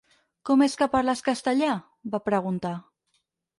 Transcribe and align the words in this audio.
"Com 0.49 0.63
és 0.67 0.75
que 0.79 0.87
parles 0.95 1.21
castellà?" 1.29 1.77
va 2.17 2.23
preguntar. 2.33 2.75